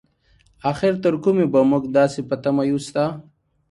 [0.71, 3.03] اخر تر کومې به مونږ داسې په تمه يو ستا؟